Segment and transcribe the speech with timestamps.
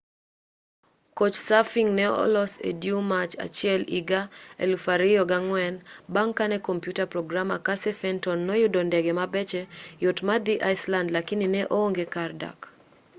[1.17, 4.21] couchsurfing ne olos e due mar achiel iga
[4.59, 5.81] 2004
[6.13, 9.61] bang' kane computer programmer casey fenton noyudo ndege mabeche
[10.03, 12.59] yot madhi iceland lakini ne oonge kar dak